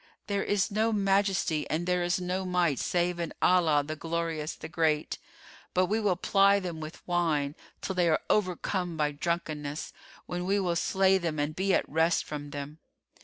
There 0.25 0.43
is 0.43 0.71
no 0.71 0.91
Majesty 0.91 1.69
and 1.69 1.85
there 1.85 2.01
is 2.01 2.19
no 2.19 2.43
Might 2.43 2.79
save 2.79 3.19
in 3.19 3.35
Allah, 3.39 3.83
the 3.85 3.95
Glorious, 3.95 4.55
the 4.55 4.67
Great! 4.67 5.19
But 5.75 5.85
we 5.85 5.99
will 5.99 6.15
ply 6.15 6.59
them 6.59 6.79
with 6.79 7.07
wine, 7.07 7.53
till 7.81 7.93
they 7.93 8.09
are 8.09 8.21
overcome 8.27 8.97
by 8.97 9.11
drunkenness, 9.11 9.93
when 10.25 10.45
we 10.45 10.59
will 10.59 10.75
slay 10.75 11.19
them 11.19 11.37
and 11.37 11.55
be 11.55 11.71
at 11.75 11.87
rest 11.87 12.23
from 12.25 12.49
them. 12.49 12.79